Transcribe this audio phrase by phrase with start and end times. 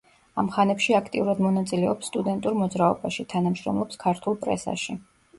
[0.41, 4.97] ამ ხანებში აქტიურად მონაწილეობს სტუდენტურ მოძრაობაში, თანამშრომლობს ქართულ პრესაში.